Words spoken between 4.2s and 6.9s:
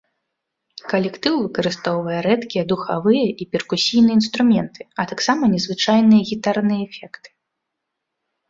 інструменты, а таксама незвычайныя гітарныя